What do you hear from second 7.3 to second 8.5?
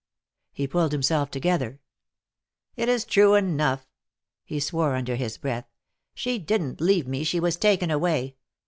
was taken away.